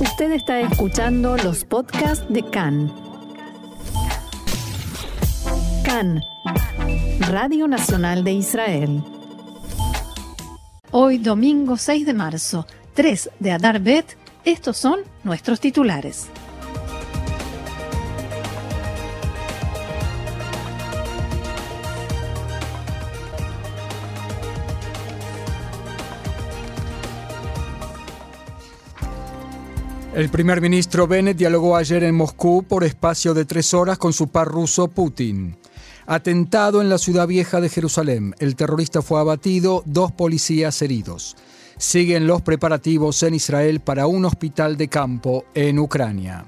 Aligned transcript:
Usted 0.00 0.32
está 0.32 0.60
escuchando 0.60 1.36
los 1.36 1.66
podcasts 1.66 2.24
de 2.30 2.42
CAN. 2.42 2.90
CAN, 5.84 6.22
Radio 7.28 7.68
Nacional 7.68 8.24
de 8.24 8.32
Israel. 8.32 9.02
Hoy, 10.90 11.18
domingo 11.18 11.76
6 11.76 12.06
de 12.06 12.14
marzo, 12.14 12.66
3 12.94 13.30
de 13.40 13.52
Adar 13.52 13.80
Bet, 13.80 14.16
estos 14.46 14.78
son 14.78 15.00
nuestros 15.22 15.60
titulares. 15.60 16.30
El 30.14 30.28
primer 30.28 30.60
ministro 30.60 31.06
Bennett 31.06 31.36
dialogó 31.36 31.76
ayer 31.76 32.02
en 32.02 32.16
Moscú 32.16 32.64
por 32.64 32.82
espacio 32.82 33.32
de 33.32 33.44
tres 33.44 33.72
horas 33.72 33.96
con 33.96 34.12
su 34.12 34.26
par 34.26 34.48
ruso 34.48 34.88
Putin. 34.88 35.56
Atentado 36.04 36.82
en 36.82 36.88
la 36.88 36.98
ciudad 36.98 37.28
vieja 37.28 37.60
de 37.60 37.68
Jerusalén. 37.68 38.34
El 38.40 38.56
terrorista 38.56 39.02
fue 39.02 39.20
abatido, 39.20 39.84
dos 39.86 40.10
policías 40.10 40.82
heridos. 40.82 41.36
Siguen 41.78 42.26
los 42.26 42.42
preparativos 42.42 43.22
en 43.22 43.34
Israel 43.34 43.78
para 43.78 44.08
un 44.08 44.24
hospital 44.24 44.76
de 44.76 44.88
campo 44.88 45.44
en 45.54 45.78
Ucrania. 45.78 46.44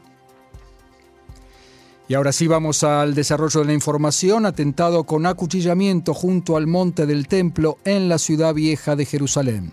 Y 2.09 2.15
ahora 2.15 2.33
sí 2.33 2.49
vamos 2.49 2.83
al 2.83 3.15
desarrollo 3.15 3.61
de 3.61 3.67
la 3.67 3.75
información. 3.75 4.45
Atentado 4.45 5.05
con 5.05 5.25
acuchillamiento 5.25 6.15
junto 6.15 6.57
al 6.57 6.67
monte 6.67 7.07
del 7.07 7.29
templo 7.29 7.79
en 7.85 8.09
la 8.09 8.19
ciudad 8.19 8.55
vieja 8.55 8.97
de 8.97 9.07
Jerusalén. 9.07 9.73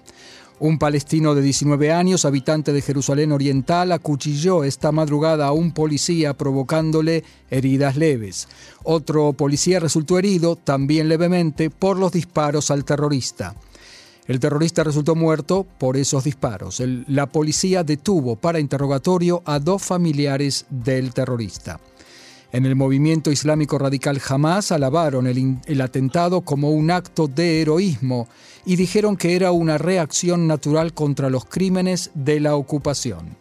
Un 0.61 0.77
palestino 0.77 1.35
de 1.35 1.41
19 1.41 1.93
años, 1.93 2.25
habitante 2.25 2.73
de 2.73 2.81
Jerusalén 2.81 3.31
Oriental, 3.31 3.93
acuchilló 3.93 4.65
esta 4.65 4.91
madrugada 4.91 5.47
a 5.47 5.53
un 5.53 5.71
policía 5.71 6.33
provocándole 6.33 7.23
heridas 7.49 7.95
leves. 7.95 8.49
Otro 8.83 9.31
policía 9.31 9.79
resultó 9.79 10.19
herido, 10.19 10.57
también 10.57 11.07
levemente, 11.07 11.69
por 11.69 11.97
los 11.97 12.11
disparos 12.11 12.71
al 12.71 12.83
terrorista. 12.83 13.55
El 14.27 14.41
terrorista 14.41 14.83
resultó 14.83 15.15
muerto 15.15 15.65
por 15.77 15.95
esos 15.95 16.25
disparos. 16.25 16.83
la 17.07 17.27
policía 17.27 17.85
detuvo 17.85 18.35
para 18.35 18.59
interrogatorio 18.59 19.41
a 19.45 19.59
dos 19.59 19.81
familiares 19.81 20.65
del 20.69 21.13
terrorista. 21.13 21.79
En 22.51 22.65
el 22.65 22.75
movimiento 22.75 23.31
islámico 23.31 23.77
radical 23.77 24.19
Hamas 24.27 24.71
alabaron 24.71 25.27
el, 25.27 25.81
atentado 25.81 26.41
como 26.41 26.71
un 26.71 26.89
acto 26.89 27.27
de 27.27 27.61
heroísmo 27.61 28.27
y 28.65 28.75
dijeron 28.75 29.17
que 29.17 29.35
era 29.35 29.51
una 29.51 29.77
reacción 29.77 30.47
natural 30.47 30.93
contra 30.93 31.29
los 31.29 31.45
crímenes 31.45 32.09
de 32.15 32.39
la 32.39 32.55
ocupación. 32.55 33.37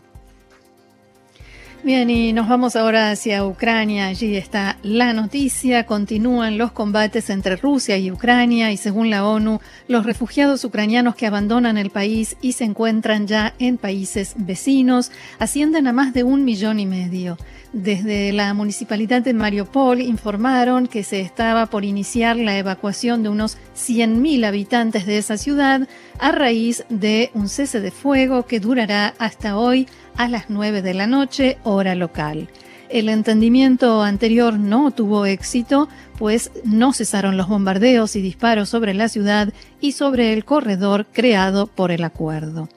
Bien, 1.88 2.10
y 2.10 2.34
nos 2.34 2.50
vamos 2.50 2.76
ahora 2.76 3.10
hacia 3.10 3.46
Ucrania. 3.46 4.08
Allí 4.08 4.36
está 4.36 4.76
la 4.82 5.14
noticia. 5.14 5.86
Continúan 5.86 6.58
los 6.58 6.70
combates 6.70 7.30
entre 7.30 7.56
Rusia 7.56 7.96
y 7.96 8.10
Ucrania 8.10 8.70
y 8.70 8.76
según 8.76 9.08
la 9.08 9.26
ONU, 9.26 9.62
los 9.88 10.04
refugiados 10.04 10.62
ucranianos 10.66 11.14
que 11.14 11.26
abandonan 11.26 11.78
el 11.78 11.88
país 11.88 12.36
y 12.42 12.52
se 12.52 12.64
encuentran 12.64 13.26
ya 13.26 13.54
en 13.58 13.78
países 13.78 14.34
vecinos 14.36 15.10
ascienden 15.38 15.86
a 15.86 15.94
más 15.94 16.12
de 16.12 16.24
un 16.24 16.44
millón 16.44 16.78
y 16.78 16.84
medio. 16.84 17.38
Desde 17.72 18.32
la 18.32 18.52
municipalidad 18.52 19.22
de 19.22 19.32
Mariupol 19.32 20.02
informaron 20.02 20.88
que 20.88 21.04
se 21.04 21.20
estaba 21.20 21.66
por 21.66 21.84
iniciar 21.86 22.36
la 22.36 22.58
evacuación 22.58 23.22
de 23.22 23.30
unos 23.30 23.56
100.000 23.76 24.44
habitantes 24.46 25.06
de 25.06 25.16
esa 25.16 25.38
ciudad 25.38 25.88
a 26.18 26.32
raíz 26.32 26.84
de 26.90 27.30
un 27.32 27.48
cese 27.48 27.80
de 27.80 27.90
fuego 27.90 28.44
que 28.44 28.60
durará 28.60 29.14
hasta 29.18 29.56
hoy 29.56 29.86
a 30.18 30.28
las 30.28 30.50
9 30.50 30.82
de 30.82 30.92
la 30.92 31.06
noche, 31.06 31.56
hora 31.64 31.94
local. 31.94 32.48
El 32.90 33.08
entendimiento 33.08 34.02
anterior 34.02 34.58
no 34.58 34.90
tuvo 34.90 35.24
éxito, 35.24 35.88
pues 36.18 36.50
no 36.64 36.92
cesaron 36.92 37.38
los 37.38 37.48
bombardeos 37.48 38.16
y 38.16 38.20
disparos 38.20 38.68
sobre 38.68 38.92
la 38.92 39.08
ciudad 39.08 39.52
y 39.80 39.92
sobre 39.92 40.34
el 40.34 40.44
corredor 40.44 41.06
creado 41.10 41.66
por 41.66 41.90
el 41.90 42.04
acuerdo. 42.04 42.68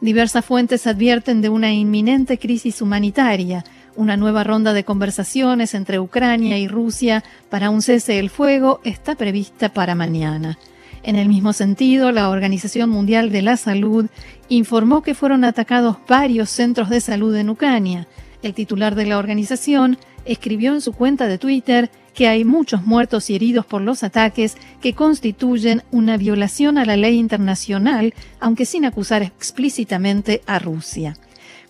Diversas 0.00 0.44
fuentes 0.44 0.88
advierten 0.88 1.40
de 1.40 1.48
una 1.48 1.72
inminente 1.72 2.38
crisis 2.38 2.82
humanitaria 2.82 3.64
una 3.96 4.16
nueva 4.16 4.44
ronda 4.44 4.72
de 4.72 4.84
conversaciones 4.84 5.74
entre 5.74 5.98
Ucrania 5.98 6.58
y 6.58 6.68
Rusia 6.68 7.24
para 7.48 7.70
un 7.70 7.82
cese 7.82 8.14
del 8.14 8.30
fuego 8.30 8.80
está 8.84 9.14
prevista 9.14 9.70
para 9.70 9.94
mañana. 9.94 10.58
En 11.02 11.16
el 11.16 11.28
mismo 11.28 11.52
sentido, 11.52 12.10
la 12.12 12.28
Organización 12.30 12.90
Mundial 12.90 13.30
de 13.30 13.42
la 13.42 13.56
Salud 13.56 14.06
informó 14.48 15.02
que 15.02 15.14
fueron 15.14 15.44
atacados 15.44 15.98
varios 16.08 16.50
centros 16.50 16.90
de 16.90 17.00
salud 17.00 17.34
en 17.36 17.50
Ucrania. 17.50 18.08
El 18.42 18.54
titular 18.54 18.94
de 18.94 19.06
la 19.06 19.18
organización 19.18 19.98
escribió 20.24 20.72
en 20.72 20.80
su 20.80 20.92
cuenta 20.92 21.26
de 21.26 21.38
Twitter 21.38 21.90
que 22.14 22.28
hay 22.28 22.44
muchos 22.44 22.84
muertos 22.86 23.28
y 23.28 23.34
heridos 23.34 23.66
por 23.66 23.82
los 23.82 24.02
ataques 24.02 24.56
que 24.80 24.94
constituyen 24.94 25.82
una 25.90 26.16
violación 26.16 26.78
a 26.78 26.84
la 26.84 26.96
ley 26.96 27.18
internacional, 27.18 28.14
aunque 28.40 28.64
sin 28.64 28.84
acusar 28.84 29.22
explícitamente 29.22 30.40
a 30.46 30.58
Rusia. 30.58 31.16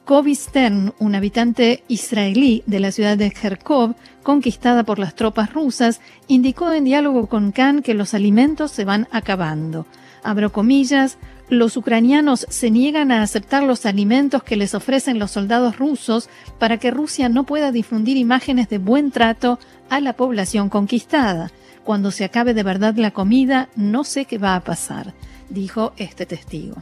Kobe 0.06 0.36
Stern, 0.36 0.94
un 1.00 1.16
habitante 1.16 1.82
israelí 1.88 2.62
de 2.66 2.78
la 2.78 2.92
ciudad 2.92 3.18
de 3.18 3.32
Kharkov, 3.32 3.96
conquistada 4.22 4.84
por 4.84 5.00
las 5.00 5.16
tropas 5.16 5.52
rusas, 5.52 6.00
indicó 6.28 6.70
en 6.70 6.84
diálogo 6.84 7.26
con 7.26 7.50
Khan 7.50 7.82
que 7.82 7.92
los 7.92 8.14
alimentos 8.14 8.70
se 8.70 8.84
van 8.84 9.08
acabando. 9.10 9.84
Abro 10.22 10.52
comillas, 10.52 11.18
los 11.48 11.76
ucranianos 11.76 12.46
se 12.48 12.70
niegan 12.70 13.10
a 13.10 13.20
aceptar 13.20 13.64
los 13.64 13.84
alimentos 13.84 14.44
que 14.44 14.54
les 14.54 14.76
ofrecen 14.76 15.18
los 15.18 15.32
soldados 15.32 15.76
rusos 15.76 16.28
para 16.60 16.78
que 16.78 16.92
Rusia 16.92 17.28
no 17.28 17.42
pueda 17.42 17.72
difundir 17.72 18.16
imágenes 18.16 18.68
de 18.68 18.78
buen 18.78 19.10
trato 19.10 19.58
a 19.90 20.00
la 20.00 20.12
población 20.12 20.68
conquistada. 20.68 21.50
Cuando 21.82 22.12
se 22.12 22.24
acabe 22.24 22.54
de 22.54 22.62
verdad 22.62 22.94
la 22.94 23.10
comida, 23.10 23.70
no 23.74 24.04
sé 24.04 24.24
qué 24.24 24.38
va 24.38 24.54
a 24.54 24.62
pasar, 24.62 25.14
dijo 25.50 25.94
este 25.96 26.26
testigo. 26.26 26.76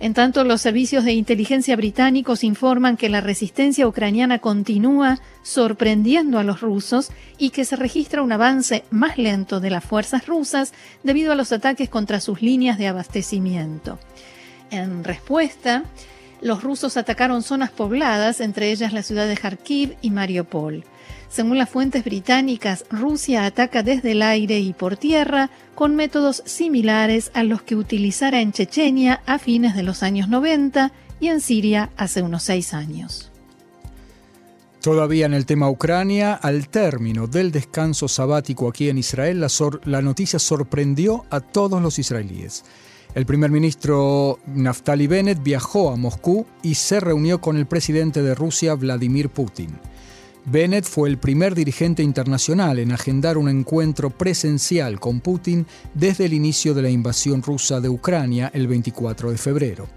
En 0.00 0.14
tanto, 0.14 0.44
los 0.44 0.60
servicios 0.60 1.04
de 1.04 1.12
inteligencia 1.12 1.76
británicos 1.76 2.44
informan 2.44 2.96
que 2.96 3.08
la 3.08 3.20
resistencia 3.20 3.86
ucraniana 3.86 4.38
continúa 4.38 5.18
sorprendiendo 5.42 6.38
a 6.38 6.44
los 6.44 6.60
rusos 6.60 7.10
y 7.36 7.50
que 7.50 7.64
se 7.64 7.76
registra 7.76 8.22
un 8.22 8.32
avance 8.32 8.84
más 8.90 9.18
lento 9.18 9.60
de 9.60 9.70
las 9.70 9.84
fuerzas 9.84 10.26
rusas 10.26 10.72
debido 11.02 11.32
a 11.32 11.36
los 11.36 11.52
ataques 11.52 11.88
contra 11.88 12.20
sus 12.20 12.42
líneas 12.42 12.78
de 12.78 12.88
abastecimiento. 12.88 13.98
En 14.70 15.04
respuesta, 15.04 15.84
los 16.40 16.62
rusos 16.62 16.96
atacaron 16.96 17.42
zonas 17.42 17.70
pobladas, 17.70 18.40
entre 18.40 18.70
ellas 18.70 18.92
la 18.92 19.02
ciudad 19.02 19.26
de 19.26 19.36
Kharkiv 19.36 19.96
y 20.02 20.10
Mariupol. 20.10 20.84
Según 21.28 21.58
las 21.58 21.68
fuentes 21.68 22.04
británicas, 22.04 22.84
Rusia 22.90 23.44
ataca 23.44 23.82
desde 23.82 24.12
el 24.12 24.22
aire 24.22 24.58
y 24.60 24.72
por 24.72 24.96
tierra 24.96 25.50
con 25.74 25.94
métodos 25.94 26.42
similares 26.46 27.30
a 27.34 27.42
los 27.42 27.62
que 27.62 27.76
utilizara 27.76 28.40
en 28.40 28.52
Chechenia 28.52 29.22
a 29.26 29.38
fines 29.38 29.76
de 29.76 29.82
los 29.82 30.02
años 30.02 30.28
90 30.28 30.90
y 31.20 31.28
en 31.28 31.40
Siria 31.40 31.90
hace 31.96 32.22
unos 32.22 32.44
seis 32.44 32.72
años. 32.72 33.30
Todavía 34.80 35.26
en 35.26 35.34
el 35.34 35.44
tema 35.44 35.68
Ucrania, 35.68 36.34
al 36.34 36.68
término 36.68 37.26
del 37.26 37.50
descanso 37.50 38.06
sabático 38.06 38.68
aquí 38.68 38.88
en 38.88 38.98
Israel, 38.98 39.44
la, 39.84 40.02
noticia 40.02 40.38
sorprendió 40.38 41.26
a 41.30 41.40
todos 41.40 41.82
los 41.82 41.98
israelíes. 41.98 42.64
El 43.14 43.26
primer 43.26 43.50
ministro 43.50 44.38
Naftali 44.46 45.06
Bennett 45.06 45.42
viajó 45.42 45.90
a 45.90 45.96
Moscú 45.96 46.46
y 46.62 46.76
se 46.76 47.00
reunió 47.00 47.40
con 47.40 47.56
el 47.56 47.66
presidente 47.66 48.22
de 48.22 48.34
Rusia, 48.34 48.74
Vladimir 48.74 49.30
Putin. 49.30 49.78
Bennett 50.50 50.86
fue 50.86 51.10
el 51.10 51.18
primer 51.18 51.54
dirigente 51.54 52.02
internacional 52.02 52.78
en 52.78 52.92
agendar 52.92 53.36
un 53.36 53.50
encuentro 53.50 54.08
presencial 54.08 54.98
con 54.98 55.20
Putin 55.20 55.66
desde 55.92 56.24
el 56.24 56.32
inicio 56.32 56.72
de 56.72 56.80
la 56.80 56.88
invasión 56.88 57.42
rusa 57.42 57.80
de 57.82 57.90
Ucrania 57.90 58.50
el 58.54 58.66
24 58.66 59.30
de 59.30 59.36
febrero. 59.36 59.88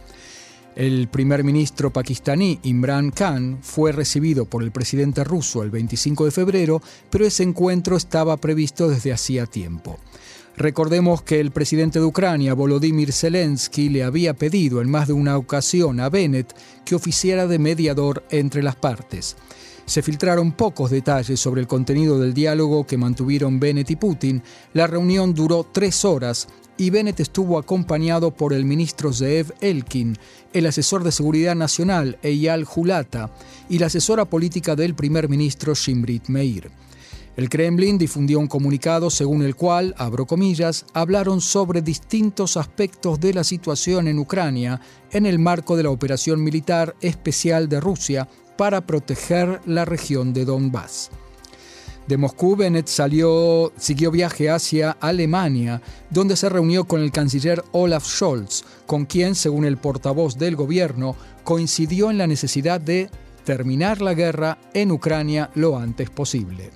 El 0.76 1.08
primer 1.08 1.46
ministro 1.46 1.94
pakistaní 1.94 2.60
Imran 2.64 3.12
Khan 3.12 3.60
fue 3.62 3.94
recibido 3.94 4.44
por 4.44 4.62
el 4.64 4.72
presidente 4.72 5.24
ruso 5.24 5.64
el 5.64 5.72
25 5.72 6.26
de 6.26 6.32
febrero, 6.32 6.82
pero 7.10 7.26
ese 7.26 7.44
encuentro 7.44 7.96
estaba 7.96 8.36
previsto 8.36 8.90
desde 8.90 9.14
hacía 9.14 9.46
tiempo. 9.46 10.00
Recordemos 10.58 11.22
que 11.22 11.40
el 11.40 11.52
presidente 11.52 12.00
de 12.00 12.06
Ucrania, 12.06 12.54
Volodymyr 12.54 13.14
Zelensky, 13.14 13.88
le 13.88 14.04
había 14.04 14.34
pedido 14.34 14.82
en 14.82 14.92
más 14.92 15.08
de 15.08 15.14
una 15.14 15.38
ocasión 15.38 16.02
a 16.02 16.10
Bennett 16.10 16.54
que 16.84 16.96
oficiara 16.96 17.48
de 17.48 17.58
mediador 17.58 18.26
entre 18.32 18.62
las 18.62 18.76
partes. 18.76 19.38
Se 19.86 20.02
filtraron 20.02 20.54
pocos 20.54 20.92
detalles 20.92 21.40
sobre 21.40 21.62
el 21.62 21.68
contenido 21.68 22.20
del 22.20 22.34
diálogo 22.34 22.86
que 22.86 22.98
mantuvieron 22.98 23.60
Bennett 23.60 23.92
y 23.92 23.96
Putin. 23.96 24.42
La 24.74 24.88
reunión 24.88 25.34
duró 25.34 25.66
tres 25.70 26.06
horas 26.06 26.48
y 26.78 26.90
Bennett 26.90 27.20
estuvo 27.20 27.60
acompañado 27.60 28.32
por 28.32 28.54
el 28.54 28.66
ministro 28.66 29.14
Zeev 29.14 29.54
Elkin, 29.62 30.18
el 30.54 30.66
asesor 30.66 31.04
de 31.04 31.12
Seguridad 31.12 31.56
Nacional 31.56 32.18
Eyal 32.24 32.66
Hulata 32.74 33.32
y 33.70 33.80
la 33.80 33.88
asesora 33.88 34.26
política 34.26 34.76
del 34.76 34.96
primer 34.96 35.30
ministro 35.30 35.76
Shimrit 35.76 36.28
Meir. 36.28 36.72
El 37.38 37.50
Kremlin 37.50 37.98
difundió 37.98 38.40
un 38.40 38.48
comunicado 38.48 39.10
según 39.10 39.42
el 39.42 39.56
cual, 39.56 39.96
abro 39.98 40.26
comillas, 40.26 40.86
hablaron 40.94 41.40
sobre 41.40 41.82
distintos 41.82 42.58
aspectos 42.58 43.20
de 43.20 43.34
la 43.34 43.44
situación 43.44 44.08
en 44.08 44.20
Ucrania 44.20 44.82
en 45.12 45.26
el 45.26 45.40
marco 45.40 45.78
de 45.78 45.84
la 45.84 45.92
operación 45.92 46.44
militar 46.44 46.96
especial 47.00 47.70
de 47.70 47.80
Rusia 47.80 48.28
para 48.62 48.86
proteger 48.86 49.60
la 49.66 49.86
región 49.86 50.34
de 50.34 50.46
Donbass. 50.46 51.10
De 52.06 52.16
Moscú, 52.16 52.56
Bennett 52.56 52.86
salió, 52.86 53.74
siguió 53.76 54.12
viaje 54.12 54.52
hacia 54.52 54.92
Alemania, 54.92 55.82
donde 56.12 56.36
se 56.36 56.48
reunió 56.48 56.84
con 56.84 57.02
el 57.02 57.12
canciller 57.12 57.64
Olaf 57.72 58.06
Scholz, 58.06 58.64
con 58.86 59.06
quien, 59.06 59.34
según 59.34 59.66
el 59.66 59.78
portavoz 59.78 60.38
del 60.38 60.56
gobierno, 60.56 61.16
coincidió 61.44 62.12
en 62.12 62.20
la 62.20 62.28
necesidad 62.28 62.80
de 62.80 63.10
terminar 63.46 64.00
la 64.00 64.14
guerra 64.14 64.60
en 64.76 64.92
Ucrania 64.92 65.50
lo 65.56 65.76
antes 65.76 66.12
posible. 66.12 66.70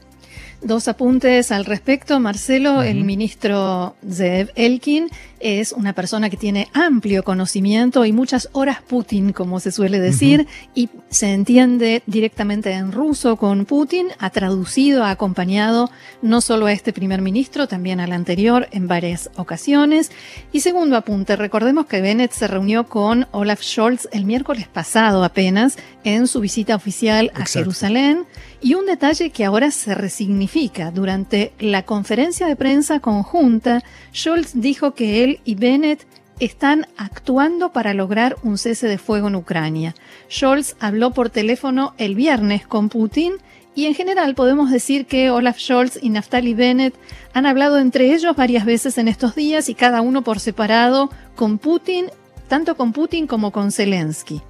Dos 0.62 0.88
apuntes 0.88 1.52
al 1.52 1.66
respecto. 1.66 2.19
Marcelo, 2.19 2.81
el 2.81 3.04
ministro 3.04 3.96
Zev 4.10 4.52
Elkin, 4.56 5.10
es 5.40 5.74
una 5.74 5.94
persona 5.94 6.30
que 6.30 6.38
tiene 6.38 6.69
amplio 6.74 7.24
conocimiento 7.24 8.04
y 8.06 8.12
muchas 8.12 8.50
horas 8.54 8.81
Putin, 8.81 9.31
como 9.31 9.60
se 9.60 9.72
suele 9.72 10.00
decir, 10.00 10.48
y 10.74 10.90
se 11.10 11.34
entiende 11.34 12.02
directamente 12.07 12.72
en 12.72 12.92
ruso 12.92 13.36
con 13.36 13.66
Putin, 13.66 14.07
ha 14.18 14.31
traducido, 14.31 15.04
ha 15.04 15.12
acompañado 15.12 15.92
no 16.24 16.42
solo 16.42 16.66
a 16.66 16.72
este 16.72 16.94
primer 16.94 17.22
ministro, 17.22 17.68
también 17.68 18.00
al 18.00 18.12
anterior 18.12 18.68
en 18.72 18.88
varias 18.88 19.30
ocasiones. 19.36 20.10
Y 20.51 20.62
segundo 20.62 20.98
apunte, 20.98 21.36
recordemos 21.36 21.86
que 21.86 22.01
Bennett 22.01 22.31
se 22.31 22.48
reunió 22.48 22.88
con 22.88 23.28
Olaf 23.31 23.62
Scholz 23.62 24.08
el 24.12 24.25
miércoles 24.25 24.68
pasado 24.68 25.24
apenas 25.24 25.78
en 26.04 26.28
su 26.28 26.40
visita 26.40 26.75
oficial 26.75 27.31
a 27.36 27.46
Jerusalén. 27.46 28.24
Y 28.62 28.74
un 28.74 28.88
detalle 28.88 29.30
que 29.30 29.46
ahora 29.46 29.69
se 29.69 29.94
resignifica. 29.94 30.45
Durante 30.94 31.54
la 31.60 31.84
conferencia 31.84 32.48
de 32.48 32.56
prensa 32.56 33.00
conjunta, 33.00 33.84
Scholz 34.14 34.54
dijo 34.54 34.94
que 34.94 35.24
él 35.24 35.40
y 35.44 35.56
Bennett 35.56 36.06
están 36.40 36.88
actuando 36.98 37.72
para 37.72 37.94
lograr 37.94 38.36
un 38.44 38.58
cese 38.58 38.88
de 38.88 38.98
fuego 38.98 39.28
en 39.28 39.36
Ucrania. 39.36 39.96
Scholz 40.30 40.76
habló 40.80 41.12
por 41.12 41.30
teléfono 41.30 41.94
el 41.98 42.16
viernes 42.16 42.68
con 42.68 42.90
Putin 42.90 43.34
y 43.74 43.86
en 43.86 43.96
general 43.96 44.36
podemos 44.36 44.72
decir 44.72 45.06
que 45.06 45.30
Olaf 45.30 45.58
Scholz 45.58 46.00
y 46.02 46.10
Naftali 46.10 46.54
Bennett 46.54 46.96
han 47.34 47.46
hablado 47.46 47.78
entre 47.78 48.14
ellos 48.14 48.36
varias 48.36 48.66
veces 48.66 48.98
en 48.98 49.08
estos 49.08 49.36
días 49.36 49.70
y 49.70 49.76
cada 49.76 50.02
uno 50.02 50.24
por 50.24 50.40
separado 50.40 51.10
con 51.36 51.58
Putin, 51.58 52.06
tanto 52.48 52.76
con 52.76 52.94
Putin 52.94 53.28
como 53.28 53.52
con 53.52 53.72
Zelensky. 53.72 54.42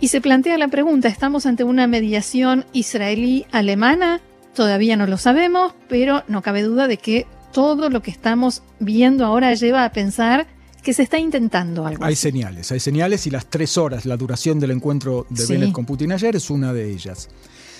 Y 0.00 0.08
se 0.08 0.20
plantea 0.20 0.58
la 0.58 0.68
pregunta, 0.68 1.08
¿estamos 1.08 1.46
ante 1.46 1.64
una 1.64 1.86
mediación 1.86 2.64
israelí-alemana? 2.72 4.20
Todavía 4.56 4.96
no 4.96 5.06
lo 5.06 5.18
sabemos, 5.18 5.74
pero 5.86 6.24
no 6.28 6.40
cabe 6.40 6.62
duda 6.62 6.88
de 6.88 6.96
que 6.96 7.26
todo 7.52 7.90
lo 7.90 8.00
que 8.00 8.10
estamos 8.10 8.62
viendo 8.80 9.26
ahora 9.26 9.52
lleva 9.52 9.84
a 9.84 9.92
pensar 9.92 10.46
que 10.82 10.94
se 10.94 11.02
está 11.02 11.18
intentando 11.18 11.86
algo. 11.86 12.02
Hay 12.02 12.16
señales, 12.16 12.72
hay 12.72 12.80
señales 12.80 13.26
y 13.26 13.30
las 13.30 13.50
tres 13.50 13.76
horas, 13.76 14.06
la 14.06 14.16
duración 14.16 14.58
del 14.58 14.70
encuentro 14.70 15.26
de 15.28 15.44
Bennett 15.44 15.72
con 15.72 15.84
Putin 15.84 16.10
ayer 16.12 16.36
es 16.36 16.48
una 16.48 16.72
de 16.72 16.90
ellas. 16.90 17.28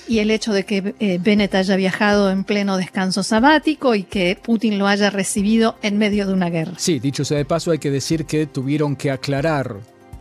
Y 0.06 0.18
el 0.18 0.30
hecho 0.30 0.52
de 0.52 0.64
que 0.66 0.94
eh, 1.00 1.18
Bennett 1.18 1.54
haya 1.54 1.76
viajado 1.76 2.30
en 2.30 2.44
pleno 2.44 2.76
descanso 2.76 3.22
sabático 3.22 3.94
y 3.94 4.02
que 4.02 4.38
Putin 4.40 4.78
lo 4.78 4.86
haya 4.86 5.08
recibido 5.08 5.76
en 5.80 5.96
medio 5.96 6.26
de 6.26 6.34
una 6.34 6.50
guerra. 6.50 6.74
Sí, 6.76 6.98
dicho 6.98 7.24
sea 7.24 7.38
de 7.38 7.46
paso, 7.46 7.70
hay 7.70 7.78
que 7.78 7.90
decir 7.90 8.26
que 8.26 8.46
tuvieron 8.46 8.96
que 8.96 9.10
aclarar 9.10 9.76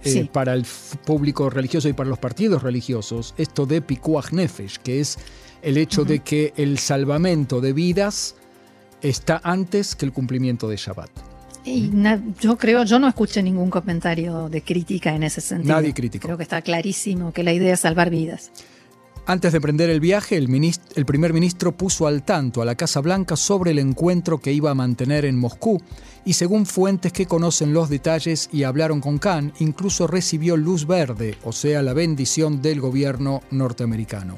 eh, 0.05 0.29
para 0.31 0.53
el 0.53 0.65
público 1.05 1.49
religioso 1.49 1.89
y 1.89 1.93
para 1.93 2.09
los 2.09 2.19
partidos 2.19 2.63
religiosos 2.63 3.33
esto 3.37 3.65
de 3.65 3.81
Pikuach 3.81 4.31
Nefesh, 4.31 4.77
que 4.77 5.01
es 5.01 5.17
el 5.65 5.77
hecho 5.77 6.05
de 6.05 6.19
que 6.19 6.53
el 6.57 6.77
salvamento 6.77 7.59
de 7.59 7.73
vidas 7.73 8.35
está 9.01 9.41
antes 9.43 9.95
que 9.95 10.05
el 10.05 10.13
cumplimiento 10.13 10.69
de 10.69 10.77
Shabbat. 10.77 11.09
Y 11.65 11.91
yo 12.39 12.57
creo, 12.57 12.83
yo 12.83 12.99
no 12.99 13.07
escuché 13.07 13.41
ningún 13.41 13.71
comentario 13.71 14.47
de 14.47 14.61
crítica 14.61 15.15
en 15.15 15.23
ese 15.23 15.41
sentido. 15.41 15.73
Nadie 15.73 15.95
crítico. 15.95 16.27
Creo 16.27 16.37
que 16.37 16.43
está 16.43 16.61
clarísimo 16.61 17.33
que 17.33 17.43
la 17.43 17.51
idea 17.51 17.73
es 17.73 17.79
salvar 17.79 18.11
vidas. 18.11 18.51
Antes 19.25 19.53
de 19.53 19.55
emprender 19.55 19.89
el 19.89 19.99
viaje, 19.99 20.37
el, 20.37 20.47
el, 20.95 21.05
primer 21.07 21.33
ministro 21.33 21.71
puso 21.71 22.05
al 22.05 22.21
tanto 22.21 22.61
a 22.61 22.65
la 22.65 22.75
Casa 22.75 23.01
Blanca 23.01 23.35
sobre 23.35 23.71
el 23.71 23.79
encuentro 23.79 24.37
que 24.37 24.53
iba 24.53 24.69
a 24.69 24.75
mantener 24.75 25.25
en 25.25 25.35
Moscú 25.35 25.81
y 26.25 26.33
según 26.33 26.67
fuentes 26.67 27.11
que 27.11 27.25
conocen 27.25 27.73
los 27.73 27.89
detalles 27.89 28.49
y 28.53 28.63
hablaron 28.63 29.01
con 29.01 29.17
Khan, 29.17 29.51
incluso 29.57 30.05
recibió 30.05 30.57
luz 30.57 30.85
verde, 30.85 31.37
o 31.43 31.51
sea, 31.53 31.81
la 31.81 31.93
bendición 31.93 32.61
del 32.61 32.79
gobierno 32.81 33.41
norteamericano. 33.49 34.37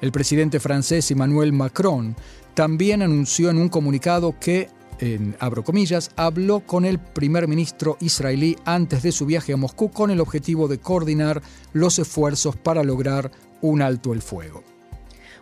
El 0.00 0.12
presidente 0.12 0.60
francés 0.60 1.10
Emmanuel 1.10 1.52
Macron 1.52 2.16
también 2.54 3.02
anunció 3.02 3.50
en 3.50 3.58
un 3.58 3.68
comunicado 3.68 4.38
que 4.38 4.68
en 4.98 5.36
abro 5.40 5.62
comillas, 5.62 6.10
habló 6.16 6.60
con 6.60 6.84
el 6.84 6.98
primer 6.98 7.48
ministro 7.48 7.98
israelí 8.00 8.56
antes 8.64 9.02
de 9.02 9.12
su 9.12 9.26
viaje 9.26 9.52
a 9.52 9.56
Moscú 9.56 9.90
con 9.90 10.10
el 10.10 10.20
objetivo 10.20 10.68
de 10.68 10.78
coordinar 10.78 11.42
los 11.72 11.98
esfuerzos 11.98 12.56
para 12.56 12.82
lograr 12.82 13.30
un 13.60 13.82
alto 13.82 14.12
el 14.12 14.22
fuego. 14.22 14.64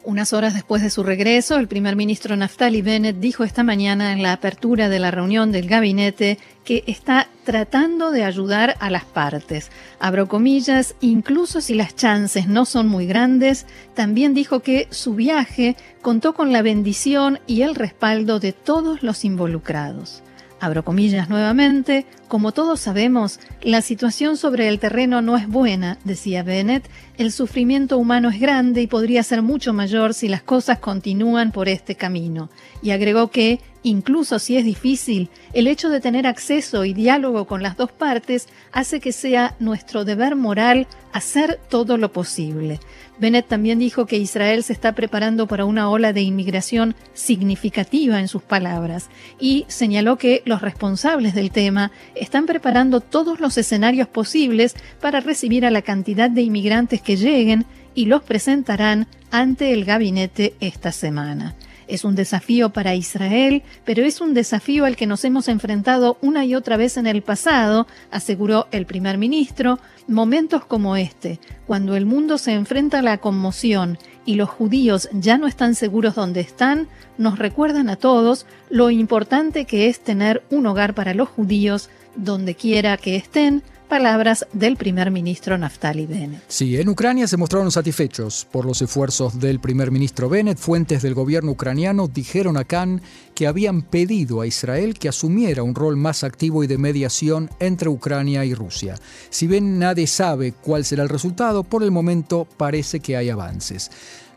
Unas 0.06 0.34
horas 0.34 0.52
después 0.52 0.82
de 0.82 0.90
su 0.90 1.02
regreso, 1.02 1.56
el 1.56 1.66
primer 1.66 1.96
ministro 1.96 2.36
Naftali 2.36 2.82
Bennett 2.82 3.20
dijo 3.20 3.42
esta 3.42 3.62
mañana 3.62 4.12
en 4.12 4.22
la 4.22 4.34
apertura 4.34 4.90
de 4.90 4.98
la 4.98 5.10
reunión 5.10 5.50
del 5.50 5.66
gabinete 5.66 6.38
que 6.62 6.84
está 6.86 7.28
tratando 7.44 8.10
de 8.10 8.22
ayudar 8.22 8.76
a 8.80 8.90
las 8.90 9.06
partes. 9.06 9.70
Abro 9.98 10.28
comillas, 10.28 10.94
incluso 11.00 11.62
si 11.62 11.72
las 11.72 11.96
chances 11.96 12.48
no 12.48 12.66
son 12.66 12.86
muy 12.86 13.06
grandes, 13.06 13.64
también 13.94 14.34
dijo 14.34 14.60
que 14.60 14.88
su 14.90 15.14
viaje 15.14 15.74
contó 16.02 16.34
con 16.34 16.52
la 16.52 16.60
bendición 16.60 17.40
y 17.46 17.62
el 17.62 17.74
respaldo 17.74 18.40
de 18.40 18.52
todos 18.52 19.02
los 19.02 19.24
involucrados. 19.24 20.22
Abro 20.64 20.82
comillas 20.82 21.28
nuevamente, 21.28 22.06
como 22.26 22.52
todos 22.52 22.80
sabemos, 22.80 23.38
la 23.60 23.82
situación 23.82 24.38
sobre 24.38 24.66
el 24.68 24.78
terreno 24.78 25.20
no 25.20 25.36
es 25.36 25.46
buena, 25.46 25.98
decía 26.04 26.42
Bennett, 26.42 26.88
el 27.18 27.32
sufrimiento 27.32 27.98
humano 27.98 28.30
es 28.30 28.40
grande 28.40 28.80
y 28.80 28.86
podría 28.86 29.22
ser 29.24 29.42
mucho 29.42 29.74
mayor 29.74 30.14
si 30.14 30.26
las 30.26 30.42
cosas 30.42 30.78
continúan 30.78 31.52
por 31.52 31.68
este 31.68 31.96
camino. 31.96 32.48
Y 32.80 32.92
agregó 32.92 33.30
que, 33.30 33.60
incluso 33.84 34.40
si 34.40 34.56
es 34.56 34.64
difícil, 34.64 35.30
el 35.52 35.68
hecho 35.68 35.90
de 35.90 36.00
tener 36.00 36.26
acceso 36.26 36.84
y 36.84 36.92
diálogo 36.92 37.44
con 37.44 37.62
las 37.62 37.76
dos 37.76 37.92
partes 37.92 38.48
hace 38.72 38.98
que 38.98 39.12
sea 39.12 39.54
nuestro 39.60 40.04
deber 40.04 40.34
moral 40.34 40.88
hacer 41.12 41.60
todo 41.68 41.96
lo 41.96 42.10
posible. 42.10 42.80
Bennett 43.18 43.46
también 43.46 43.78
dijo 43.78 44.06
que 44.06 44.16
Israel 44.16 44.64
se 44.64 44.72
está 44.72 44.92
preparando 44.92 45.46
para 45.46 45.64
una 45.66 45.88
ola 45.88 46.12
de 46.12 46.22
inmigración 46.22 46.96
significativa 47.12 48.18
en 48.18 48.26
sus 48.26 48.42
palabras 48.42 49.08
y 49.38 49.66
señaló 49.68 50.18
que 50.18 50.42
los 50.46 50.62
responsables 50.62 51.34
del 51.34 51.52
tema 51.52 51.92
están 52.16 52.46
preparando 52.46 53.00
todos 53.00 53.38
los 53.38 53.56
escenarios 53.56 54.08
posibles 54.08 54.74
para 55.00 55.20
recibir 55.20 55.64
a 55.64 55.70
la 55.70 55.82
cantidad 55.82 56.28
de 56.28 56.42
inmigrantes 56.42 57.02
que 57.02 57.16
lleguen 57.16 57.66
y 57.94 58.06
los 58.06 58.24
presentarán 58.24 59.06
ante 59.30 59.72
el 59.72 59.84
gabinete 59.84 60.54
esta 60.58 60.90
semana. 60.90 61.54
Es 61.88 62.04
un 62.04 62.14
desafío 62.14 62.70
para 62.70 62.94
Israel, 62.94 63.62
pero 63.84 64.04
es 64.04 64.20
un 64.20 64.34
desafío 64.34 64.84
al 64.84 64.96
que 64.96 65.06
nos 65.06 65.24
hemos 65.24 65.48
enfrentado 65.48 66.18
una 66.20 66.44
y 66.44 66.54
otra 66.54 66.76
vez 66.76 66.96
en 66.96 67.06
el 67.06 67.22
pasado, 67.22 67.86
aseguró 68.10 68.66
el 68.70 68.86
primer 68.86 69.18
ministro. 69.18 69.78
Momentos 70.06 70.64
como 70.64 70.96
este, 70.96 71.40
cuando 71.66 71.96
el 71.96 72.06
mundo 72.06 72.38
se 72.38 72.52
enfrenta 72.52 72.98
a 72.98 73.02
la 73.02 73.18
conmoción 73.18 73.98
y 74.26 74.34
los 74.34 74.48
judíos 74.48 75.08
ya 75.12 75.38
no 75.38 75.46
están 75.46 75.74
seguros 75.74 76.14
donde 76.14 76.40
están, 76.40 76.88
nos 77.18 77.38
recuerdan 77.38 77.88
a 77.88 77.96
todos 77.96 78.46
lo 78.70 78.90
importante 78.90 79.64
que 79.64 79.88
es 79.88 80.00
tener 80.00 80.42
un 80.50 80.66
hogar 80.66 80.94
para 80.94 81.14
los 81.14 81.28
judíos 81.28 81.90
donde 82.16 82.54
quiera 82.54 82.96
que 82.96 83.16
estén, 83.16 83.62
Palabras 83.88 84.46
del 84.52 84.76
primer 84.76 85.10
ministro 85.10 85.58
Naftali 85.58 86.06
Bennett. 86.06 86.42
Sí, 86.48 86.80
en 86.80 86.88
Ucrania 86.88 87.28
se 87.28 87.36
mostraron 87.36 87.70
satisfechos 87.70 88.46
por 88.50 88.64
los 88.64 88.80
esfuerzos 88.80 89.38
del 89.38 89.60
primer 89.60 89.90
ministro 89.90 90.28
Bennett. 90.28 90.58
Fuentes 90.58 91.02
del 91.02 91.14
gobierno 91.14 91.52
ucraniano 91.52 92.08
dijeron 92.08 92.56
a 92.56 92.64
Khan 92.64 93.02
que 93.34 93.46
habían 93.46 93.82
pedido 93.82 94.40
a 94.40 94.46
Israel 94.46 94.98
que 94.98 95.08
asumiera 95.08 95.62
un 95.62 95.74
rol 95.74 95.96
más 95.96 96.24
activo 96.24 96.64
y 96.64 96.66
de 96.66 96.78
mediación 96.78 97.50
entre 97.60 97.88
Ucrania 97.88 98.44
y 98.44 98.54
Rusia. 98.54 98.94
Si 99.28 99.46
bien 99.46 99.78
nadie 99.78 100.06
sabe 100.06 100.52
cuál 100.52 100.84
será 100.84 101.02
el 101.02 101.08
resultado, 101.08 101.62
por 101.62 101.82
el 101.82 101.90
momento 101.90 102.48
parece 102.56 103.00
que 103.00 103.16
hay 103.16 103.28
avances. 103.28 103.90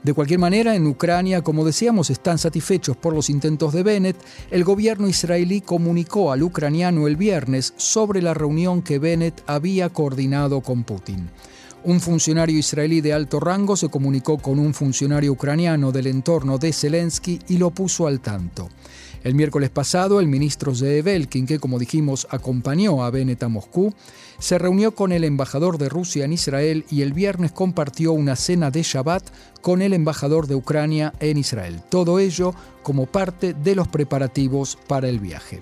De 0.04 0.14
cualquier 0.14 0.40
manera, 0.40 0.76
en 0.76 0.88
Ucrania, 0.88 1.42
como 1.42 1.66
decíamos, 1.66 2.10
están 2.10 2.38
satisfechos 2.38 2.96
por 2.96 3.14
los 3.14 3.30
intentos 3.30 3.74
de 3.74 3.84
Bennett. 3.84 4.18
El 4.52 4.64
gobierno 4.64 5.08
israelí 5.08 5.62
comunicó 5.62 6.32
al 6.32 6.44
ucraniano 6.44 7.08
el 7.08 7.16
viernes 7.16 7.74
sobre 7.78 8.22
la 8.22 8.34
reunión 8.34 8.82
que 8.82 9.00
Bennett 9.00 9.44
había 9.48 9.90
coordinado 9.90 10.62
con 10.62 10.84
Putin. 10.84 11.30
Un 11.84 12.00
funcionario 12.00 12.58
israelí 12.58 13.02
de 13.02 13.14
alto 13.14 13.40
rango 13.40 13.78
se 13.78 13.90
comunicó 13.90 14.38
con 14.38 14.60
un 14.60 14.74
funcionario 14.74 15.32
ucraniano 15.32 15.92
del 15.92 16.08
entorno 16.08 16.58
de 16.58 16.74
Zelensky 16.74 17.40
y 17.48 17.58
lo 17.58 17.72
puso 17.72 18.08
al 18.08 18.20
tanto. 18.20 18.70
El 19.24 19.36
miércoles 19.36 19.70
pasado, 19.70 20.20
el 20.20 20.28
ministro 20.28 20.76
Zeev 20.76 21.08
Elkin, 21.08 21.46
que 21.46 21.60
como 21.60 21.80
dijimos 21.80 22.28
acompañó 22.30 23.04
a 23.04 23.10
Bennett 23.10 23.44
a 23.44 23.48
Moscú, 23.48 23.94
se 24.40 24.58
reunió 24.58 24.94
con 24.94 25.12
el 25.12 25.24
embajador 25.24 25.78
de 25.78 25.90
Rusia 25.90 26.26
en 26.26 26.34
Israel 26.34 26.86
y 26.90 27.02
el 27.02 27.14
viernes 27.14 27.52
compartió 27.52 28.14
una 28.14 28.36
cena 28.36 28.72
de 28.72 28.84
Shabbat 28.84 29.24
con 29.62 29.82
el 29.82 29.94
embajador 29.94 30.48
de 30.48 30.56
Ucrania 30.56 31.14
en 31.20 31.38
Israel. 31.38 31.82
Todo 31.90 32.20
ello 32.20 32.54
como 32.84 33.06
parte 33.06 33.54
de 33.54 33.76
los 33.76 33.88
preparativos 33.88 34.78
para 34.88 35.10
el 35.10 35.20
viaje. 35.20 35.62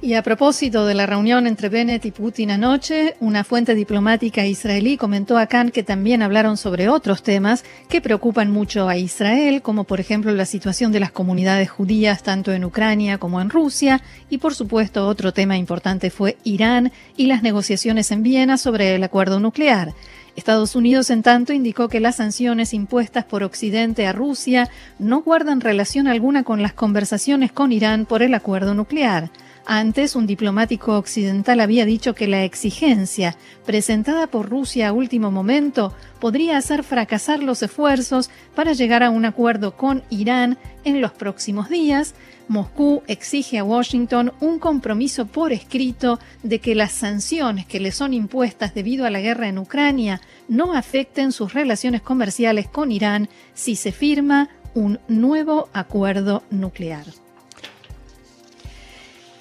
Y 0.00 0.14
a 0.14 0.22
propósito 0.22 0.86
de 0.86 0.94
la 0.94 1.06
reunión 1.06 1.48
entre 1.48 1.68
Bennett 1.68 2.04
y 2.04 2.12
Putin 2.12 2.52
anoche, 2.52 3.16
una 3.18 3.42
fuente 3.42 3.74
diplomática 3.74 4.46
israelí 4.46 4.96
comentó 4.96 5.36
a 5.36 5.48
Khan 5.48 5.70
que 5.70 5.82
también 5.82 6.22
hablaron 6.22 6.56
sobre 6.56 6.88
otros 6.88 7.24
temas 7.24 7.64
que 7.88 8.00
preocupan 8.00 8.48
mucho 8.48 8.88
a 8.88 8.96
Israel, 8.96 9.60
como 9.60 9.82
por 9.82 9.98
ejemplo 9.98 10.30
la 10.30 10.46
situación 10.46 10.92
de 10.92 11.00
las 11.00 11.10
comunidades 11.10 11.68
judías 11.68 12.22
tanto 12.22 12.52
en 12.52 12.64
Ucrania 12.64 13.18
como 13.18 13.40
en 13.40 13.50
Rusia, 13.50 14.00
y 14.30 14.38
por 14.38 14.54
supuesto 14.54 15.04
otro 15.08 15.32
tema 15.32 15.56
importante 15.56 16.10
fue 16.10 16.36
Irán 16.44 16.92
y 17.16 17.26
las 17.26 17.42
negociaciones 17.42 18.12
en 18.12 18.22
Viena 18.22 18.56
sobre 18.56 18.94
el 18.94 19.02
acuerdo 19.02 19.40
nuclear. 19.40 19.94
Estados 20.36 20.76
Unidos, 20.76 21.10
en 21.10 21.24
tanto, 21.24 21.52
indicó 21.52 21.88
que 21.88 21.98
las 21.98 22.14
sanciones 22.14 22.72
impuestas 22.72 23.24
por 23.24 23.42
Occidente 23.42 24.06
a 24.06 24.12
Rusia 24.12 24.70
no 25.00 25.22
guardan 25.22 25.60
relación 25.60 26.06
alguna 26.06 26.44
con 26.44 26.62
las 26.62 26.72
conversaciones 26.72 27.50
con 27.50 27.72
Irán 27.72 28.06
por 28.06 28.22
el 28.22 28.32
acuerdo 28.34 28.74
nuclear. 28.74 29.30
Antes, 29.70 30.16
un 30.16 30.26
diplomático 30.26 30.96
occidental 30.96 31.60
había 31.60 31.84
dicho 31.84 32.14
que 32.14 32.26
la 32.26 32.42
exigencia 32.42 33.36
presentada 33.66 34.26
por 34.26 34.48
Rusia 34.48 34.88
a 34.88 34.92
último 34.94 35.30
momento 35.30 35.92
podría 36.20 36.56
hacer 36.56 36.82
fracasar 36.82 37.42
los 37.42 37.62
esfuerzos 37.62 38.30
para 38.54 38.72
llegar 38.72 39.02
a 39.02 39.10
un 39.10 39.26
acuerdo 39.26 39.76
con 39.76 40.02
Irán 40.08 40.56
en 40.84 41.02
los 41.02 41.12
próximos 41.12 41.68
días. 41.68 42.14
Moscú 42.48 43.02
exige 43.08 43.58
a 43.58 43.64
Washington 43.64 44.32
un 44.40 44.58
compromiso 44.58 45.26
por 45.26 45.52
escrito 45.52 46.18
de 46.42 46.60
que 46.60 46.74
las 46.74 46.92
sanciones 46.92 47.66
que 47.66 47.78
le 47.78 47.92
son 47.92 48.14
impuestas 48.14 48.72
debido 48.72 49.04
a 49.04 49.10
la 49.10 49.20
guerra 49.20 49.48
en 49.48 49.58
Ucrania 49.58 50.22
no 50.48 50.72
afecten 50.72 51.30
sus 51.30 51.52
relaciones 51.52 52.00
comerciales 52.00 52.68
con 52.68 52.90
Irán 52.90 53.28
si 53.52 53.76
se 53.76 53.92
firma 53.92 54.48
un 54.72 54.98
nuevo 55.08 55.68
acuerdo 55.74 56.42
nuclear. 56.48 57.04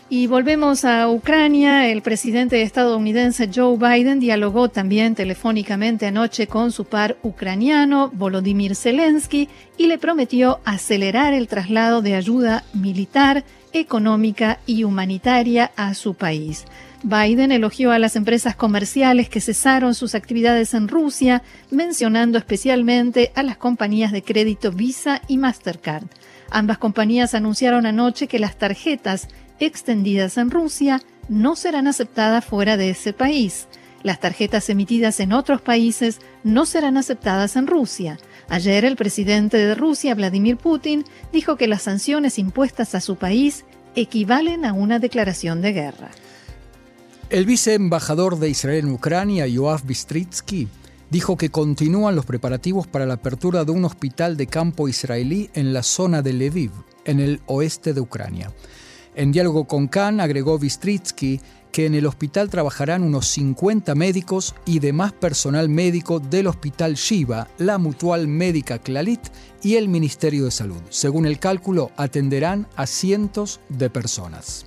Y 0.10 0.28
volvemos 0.28 0.86
a 0.86 1.10
Ucrania. 1.10 1.90
El 1.90 2.02
presidente 2.02 2.62
estadounidense 2.62 3.50
Joe 3.54 3.78
Biden 3.78 4.22
dialogó 4.22 4.70
también 4.70 5.16
telefónicamente 5.16 6.06
anoche 6.06 6.48
con 6.48 6.72
su 6.72 6.86
par 6.86 7.18
ucraniano, 7.24 8.10
Volodymyr 8.14 8.74
Zelensky, 8.74 9.50
y 9.78 9.88
le 9.88 9.98
prometió 9.98 10.62
acelerar 10.64 11.34
el 11.34 11.50
traslado 11.50 12.02
de 12.02 12.16
ayuda 12.16 12.64
militar, 12.74 13.44
económica 13.74 14.60
y 14.66 14.86
humanitaria 14.86 15.72
a 15.76 15.94
su 15.94 16.14
país. 16.14 16.64
Biden 17.04 17.52
elogió 17.52 17.92
a 17.92 18.00
las 18.00 18.16
empresas 18.16 18.56
comerciales 18.56 19.28
que 19.28 19.42
cesaron 19.42 19.94
sus 19.94 20.16
actividades 20.16 20.74
en 20.74 20.88
Rusia, 20.88 21.44
mencionando 21.70 22.38
especialmente 22.38 23.34
a 23.36 23.44
las 23.44 23.58
compañías 23.58 24.14
de 24.14 24.24
crédito 24.24 24.72
Visa 24.72 25.22
y 25.28 25.38
Mastercard. 25.38 26.06
Ambas 26.50 26.78
compañías 26.78 27.34
anunciaron 27.34 27.86
anoche 27.86 28.28
que 28.28 28.40
las 28.40 28.58
tarjetas 28.58 29.28
extendidas 29.60 30.38
en 30.38 30.52
Rusia 30.52 31.02
no 31.30 31.56
serán 31.56 31.88
aceptadas 31.88 32.46
fuera 32.46 32.78
de 32.78 32.90
ese 32.92 33.14
país. 33.14 33.68
Las 34.04 34.20
tarjetas 34.20 34.70
emitidas 34.70 35.20
en 35.20 35.34
otros 35.34 35.62
países 35.62 36.20
no 36.44 36.66
serán 36.66 36.98
aceptadas 36.98 37.56
en 37.56 37.68
Rusia. 37.68 38.20
Ayer 38.48 38.86
el 38.86 38.96
presidente 38.96 39.58
de 39.58 39.76
Rusia, 39.76 40.16
Vladimir 40.16 40.58
Putin, 40.58 41.04
dijo 41.34 41.58
que 41.58 41.68
las 41.68 41.82
sanciones 41.82 42.40
impuestas 42.40 42.96
a 42.96 43.02
su 43.02 43.18
país 43.18 43.66
equivalen 43.96 44.64
a 44.64 44.74
una 44.74 45.00
declaración 45.00 45.62
de 45.62 45.74
guerra. 45.74 46.12
El 47.30 47.46
viceembajador 47.46 48.40
de 48.40 48.50
Israel 48.50 48.86
en 48.86 48.94
Ucrania, 48.94 49.48
Yoav 49.48 49.86
Bistritsky, 49.86 50.70
dijo 51.10 51.36
que 51.36 51.50
continúan 51.50 52.16
los 52.16 52.26
preparativos 52.26 52.88
para 52.88 53.06
la 53.06 53.16
apertura 53.16 53.66
de 53.66 53.72
un 53.72 53.84
hospital 53.86 54.38
de 54.38 54.48
campo 54.48 54.88
israelí 54.88 55.50
en 55.54 55.74
la 55.74 55.84
zona 55.84 56.22
de 56.22 56.34
Lviv, 56.34 56.72
en 57.06 57.20
el 57.20 57.42
oeste 57.48 57.94
de 57.94 58.02
Ucrania. 58.02 58.52
En 59.18 59.32
diálogo 59.32 59.66
con 59.66 59.88
Khan 59.88 60.20
agregó 60.20 60.60
Bistritsky 60.60 61.42
que 61.72 61.88
en 61.88 61.96
el 61.96 62.06
hospital 62.06 62.52
trabajarán 62.52 63.02
unos 63.02 63.26
50 63.30 63.96
médicos 63.96 64.54
y 64.64 64.78
demás 64.78 65.12
personal 65.12 65.70
médico 65.70 66.20
del 66.20 66.46
Hospital 66.46 66.94
Shiva, 66.94 67.48
la 67.58 67.80
Mutual 67.80 68.28
Médica 68.28 68.78
Clalit 68.78 69.22
y 69.64 69.74
el 69.74 69.90
Ministerio 69.90 70.46
de 70.46 70.52
Salud. 70.52 70.82
Según 70.90 71.26
el 71.26 71.40
cálculo, 71.40 71.90
atenderán 71.98 72.68
a 72.76 72.86
cientos 72.86 73.60
de 73.70 73.90
personas. 73.90 74.67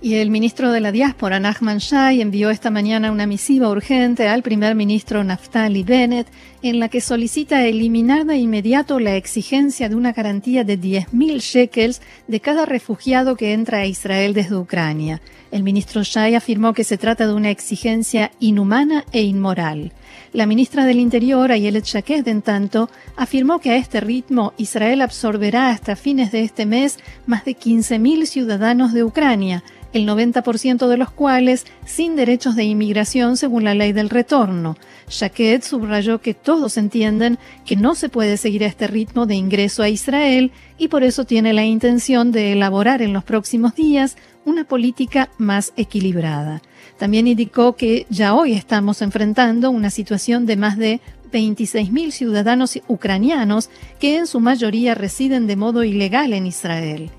Y 0.00 0.14
el 0.14 0.30
ministro 0.30 0.72
de 0.72 0.80
la 0.80 0.92
Diáspora, 0.92 1.40
Nachman 1.40 1.78
Shai, 1.78 2.20
envió 2.20 2.50
esta 2.50 2.70
mañana 2.70 3.10
una 3.10 3.26
misiva 3.26 3.68
urgente 3.68 4.28
al 4.28 4.42
primer 4.42 4.74
ministro 4.74 5.24
Naftali 5.24 5.82
Bennett 5.82 6.28
en 6.62 6.80
la 6.80 6.88
que 6.88 7.00
solicita 7.00 7.64
eliminar 7.64 8.24
de 8.26 8.36
inmediato 8.36 8.98
la 8.98 9.16
exigencia 9.16 9.88
de 9.88 9.94
una 9.94 10.12
garantía 10.12 10.64
de 10.64 10.78
10.000 10.78 11.40
shekels 11.40 12.02
de 12.26 12.40
cada 12.40 12.66
refugiado 12.66 13.36
que 13.36 13.52
entra 13.52 13.78
a 13.78 13.86
Israel 13.86 14.34
desde 14.34 14.56
Ucrania. 14.56 15.20
El 15.50 15.62
ministro 15.62 16.02
Shai 16.02 16.34
afirmó 16.34 16.74
que 16.74 16.84
se 16.84 16.98
trata 16.98 17.26
de 17.26 17.34
una 17.34 17.50
exigencia 17.50 18.30
inhumana 18.40 19.04
e 19.12 19.22
inmoral. 19.22 19.92
La 20.32 20.46
ministra 20.46 20.84
del 20.84 20.98
Interior, 20.98 21.52
Ayelet 21.52 21.84
Shaked, 21.84 22.28
en 22.28 22.42
tanto, 22.42 22.90
afirmó 23.16 23.58
que 23.58 23.70
a 23.70 23.76
este 23.76 24.00
ritmo 24.00 24.52
Israel 24.56 25.02
absorberá 25.02 25.70
hasta 25.70 25.96
fines 25.96 26.32
de 26.32 26.42
este 26.42 26.66
mes 26.66 26.98
más 27.26 27.44
de 27.44 27.56
15.000 27.56 28.26
ciudadanos 28.26 28.92
de 28.92 29.04
Ucrania, 29.04 29.62
el 29.96 30.06
90% 30.06 30.86
de 30.86 30.96
los 30.96 31.10
cuales 31.10 31.66
sin 31.84 32.16
derechos 32.16 32.54
de 32.54 32.64
inmigración 32.64 33.36
según 33.36 33.64
la 33.64 33.74
ley 33.74 33.92
del 33.92 34.10
retorno. 34.10 34.76
Jaquet 35.08 35.62
subrayó 35.62 36.20
que 36.20 36.34
todos 36.34 36.76
entienden 36.76 37.38
que 37.64 37.76
no 37.76 37.94
se 37.94 38.08
puede 38.08 38.36
seguir 38.36 38.64
a 38.64 38.68
este 38.68 38.86
ritmo 38.86 39.26
de 39.26 39.34
ingreso 39.34 39.82
a 39.82 39.88
Israel 39.88 40.52
y 40.78 40.88
por 40.88 41.02
eso 41.02 41.24
tiene 41.24 41.52
la 41.52 41.64
intención 41.64 42.32
de 42.32 42.52
elaborar 42.52 43.02
en 43.02 43.12
los 43.12 43.24
próximos 43.24 43.74
días 43.74 44.16
una 44.44 44.64
política 44.64 45.30
más 45.38 45.72
equilibrada. 45.76 46.62
También 46.98 47.26
indicó 47.26 47.74
que 47.74 48.06
ya 48.08 48.34
hoy 48.34 48.52
estamos 48.52 49.02
enfrentando 49.02 49.70
una 49.70 49.90
situación 49.90 50.46
de 50.46 50.56
más 50.56 50.78
de 50.78 51.00
26.000 51.32 52.10
ciudadanos 52.10 52.78
ucranianos 52.88 53.70
que 53.98 54.16
en 54.16 54.26
su 54.26 54.40
mayoría 54.40 54.94
residen 54.94 55.46
de 55.46 55.56
modo 55.56 55.84
ilegal 55.84 56.32
en 56.32 56.46
Israel. 56.46 57.10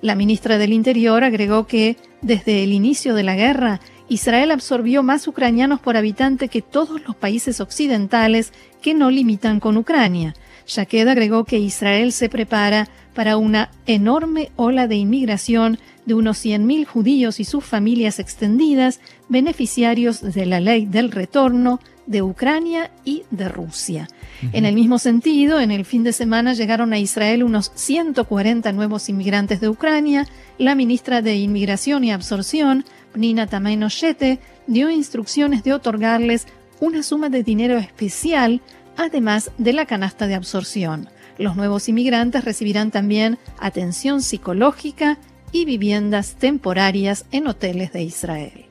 La 0.00 0.14
ministra 0.14 0.58
del 0.58 0.72
Interior 0.72 1.24
agregó 1.24 1.66
que, 1.66 1.96
desde 2.22 2.64
el 2.64 2.72
inicio 2.72 3.14
de 3.14 3.22
la 3.22 3.34
guerra, 3.34 3.80
Israel 4.08 4.50
absorbió 4.50 5.02
más 5.02 5.26
ucranianos 5.26 5.80
por 5.80 5.96
habitante 5.96 6.48
que 6.48 6.62
todos 6.62 7.02
los 7.02 7.16
países 7.16 7.60
occidentales 7.60 8.52
que 8.80 8.94
no 8.94 9.10
limitan 9.10 9.60
con 9.60 9.76
Ucrania. 9.76 10.34
Shaked 10.66 11.08
agregó 11.08 11.44
que 11.44 11.58
Israel 11.58 12.12
se 12.12 12.28
prepara 12.28 12.88
para 13.14 13.36
una 13.36 13.70
enorme 13.86 14.50
ola 14.56 14.86
de 14.86 14.96
inmigración 14.96 15.78
de 16.06 16.14
unos 16.14 16.44
100.000 16.44 16.86
judíos 16.86 17.40
y 17.40 17.44
sus 17.44 17.64
familias 17.64 18.18
extendidas, 18.18 19.00
beneficiarios 19.28 20.22
de 20.22 20.46
la 20.46 20.60
ley 20.60 20.86
del 20.86 21.10
retorno 21.10 21.80
de 22.06 22.22
Ucrania 22.22 22.90
y 23.04 23.24
de 23.30 23.48
Rusia. 23.48 24.08
En 24.52 24.64
el 24.64 24.74
mismo 24.74 24.98
sentido, 24.98 25.60
en 25.60 25.70
el 25.70 25.84
fin 25.84 26.04
de 26.04 26.12
semana 26.12 26.54
llegaron 26.54 26.92
a 26.92 26.98
Israel 26.98 27.42
unos 27.42 27.72
140 27.74 28.70
nuevos 28.72 29.08
inmigrantes 29.08 29.60
de 29.60 29.68
Ucrania. 29.68 30.26
La 30.58 30.74
ministra 30.74 31.20
de 31.20 31.34
Inmigración 31.36 32.04
y 32.04 32.12
Absorción, 32.12 32.84
Nina 33.14 33.48
Tamay-Noshete, 33.48 34.38
dio 34.66 34.90
instrucciones 34.90 35.64
de 35.64 35.72
otorgarles 35.72 36.46
una 36.80 37.02
suma 37.02 37.28
de 37.28 37.42
dinero 37.42 37.78
especial, 37.78 38.60
además 38.96 39.50
de 39.58 39.72
la 39.72 39.86
canasta 39.86 40.26
de 40.26 40.34
absorción. 40.34 41.08
Los 41.38 41.56
nuevos 41.56 41.88
inmigrantes 41.88 42.44
recibirán 42.44 42.90
también 42.90 43.38
atención 43.58 44.22
psicológica 44.22 45.18
y 45.52 45.64
viviendas 45.64 46.34
temporarias 46.34 47.24
en 47.32 47.46
hoteles 47.46 47.92
de 47.92 48.02
Israel. 48.02 48.65